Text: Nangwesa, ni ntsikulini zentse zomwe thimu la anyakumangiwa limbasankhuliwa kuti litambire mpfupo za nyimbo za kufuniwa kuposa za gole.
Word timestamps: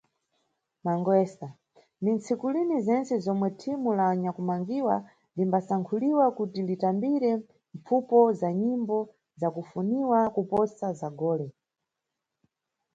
Nangwesa, 0.83 1.47
ni 2.01 2.11
ntsikulini 2.15 2.75
zentse 2.87 3.15
zomwe 3.25 3.47
thimu 3.59 3.89
la 3.97 4.05
anyakumangiwa 4.13 4.95
limbasankhuliwa 5.37 6.25
kuti 6.37 6.59
litambire 6.67 7.29
mpfupo 7.77 8.17
za 8.39 8.49
nyimbo 8.61 8.99
za 9.39 9.47
kufuniwa 9.55 10.19
kuposa 10.35 10.87
za 10.99 11.09
gole. 11.19 11.47